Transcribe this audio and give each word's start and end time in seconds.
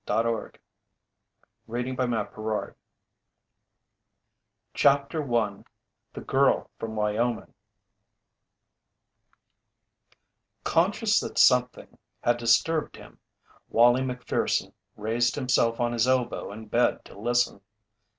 "And 0.07 0.25
Just 0.25 0.53
Then" 1.67 1.95
301 1.95 2.09
THE 2.09 2.17
DUDE 2.23 2.33
WRANGLER 2.39 2.75
CHAPTER 4.73 5.35
I 5.35 5.63
THE 6.13 6.21
GIRL 6.21 6.71
FROM 6.79 6.95
WYOMING 6.95 7.53
Conscious 10.63 11.19
that 11.19 11.37
something 11.37 11.99
had 12.23 12.37
disturbed 12.37 12.95
him, 12.95 13.19
Wallie 13.69 14.01
Macpherson 14.03 14.73
raised 14.95 15.35
himself 15.35 15.79
on 15.79 15.93
his 15.93 16.07
elbow 16.07 16.51
in 16.51 16.65
bed 16.65 17.05
to 17.05 17.19
listen. 17.19 17.61